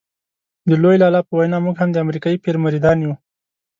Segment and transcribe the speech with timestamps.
[0.67, 3.13] د لوی لالا په وینا موږ هم د امریکایي پیر مریدان یو.